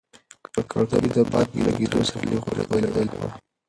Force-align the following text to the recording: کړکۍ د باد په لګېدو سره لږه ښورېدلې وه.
کړکۍ 0.71 1.03
د 1.15 1.17
باد 1.31 1.47
په 1.53 1.59
لګېدو 1.65 1.99
سره 2.09 2.23
لږه 2.29 2.39
ښورېدلې 2.43 3.17
وه. 3.19 3.29